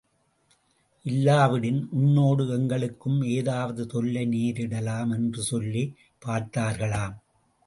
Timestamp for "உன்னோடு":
1.91-2.49